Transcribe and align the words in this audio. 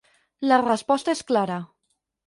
La 0.51 0.57
resposta 0.63 1.17
és 1.19 1.23
clara. 1.31 1.63